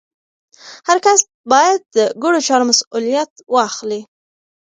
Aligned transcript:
هر 0.87 0.97
کس 1.05 1.19
باید 1.51 1.79
د 1.95 1.97
ګډو 2.23 2.39
چارو 2.47 2.69
مسوولیت 2.69 3.31
واخلي. 3.55 4.01